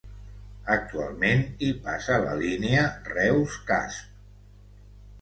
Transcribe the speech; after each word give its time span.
Actualment 0.75 1.43
hi 1.67 1.69
passa 1.85 2.19
la 2.25 2.33
línia 2.41 2.83
Reus-Casp. 3.13 4.13